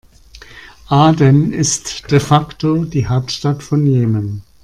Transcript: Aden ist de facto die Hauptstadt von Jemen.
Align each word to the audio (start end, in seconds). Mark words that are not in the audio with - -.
Aden 0.89 1.53
ist 1.53 2.09
de 2.09 2.19
facto 2.19 2.85
die 2.85 3.05
Hauptstadt 3.05 3.61
von 3.61 3.85
Jemen. 3.85 4.41